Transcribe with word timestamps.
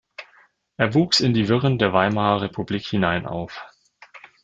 Er 0.77 0.95
wuchs 0.95 1.19
in 1.19 1.35
die 1.35 1.47
Wirren 1.47 1.77
der 1.77 1.93
Weimarer 1.93 2.41
Republik 2.41 2.87
hinein 2.87 3.27
auf. 3.27 3.63